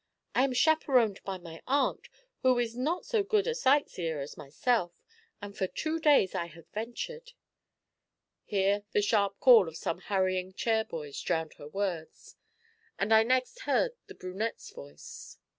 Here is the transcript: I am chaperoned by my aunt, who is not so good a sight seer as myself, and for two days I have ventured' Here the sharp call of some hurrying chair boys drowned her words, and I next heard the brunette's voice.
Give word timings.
I 0.33 0.43
am 0.45 0.51
chaperoned 0.53 1.21
by 1.23 1.37
my 1.37 1.61
aunt, 1.67 2.09
who 2.41 2.57
is 2.57 2.75
not 2.75 3.05
so 3.05 3.21
good 3.21 3.45
a 3.45 3.53
sight 3.53 3.87
seer 3.87 4.19
as 4.19 4.35
myself, 4.35 4.93
and 5.43 5.55
for 5.55 5.67
two 5.67 5.99
days 5.99 6.33
I 6.33 6.47
have 6.47 6.65
ventured' 6.73 7.33
Here 8.43 8.81
the 8.93 9.03
sharp 9.03 9.39
call 9.39 9.67
of 9.67 9.77
some 9.77 9.99
hurrying 9.99 10.53
chair 10.53 10.83
boys 10.83 11.21
drowned 11.21 11.53
her 11.59 11.67
words, 11.67 12.35
and 12.97 13.13
I 13.13 13.21
next 13.21 13.59
heard 13.59 13.91
the 14.07 14.15
brunette's 14.15 14.71
voice. 14.71 15.37